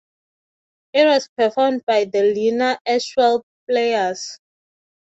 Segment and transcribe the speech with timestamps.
[0.93, 4.39] It was performed by the Lena Ashwell Players.